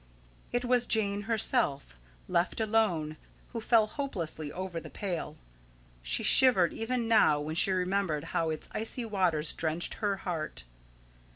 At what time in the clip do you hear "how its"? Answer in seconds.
8.33-8.67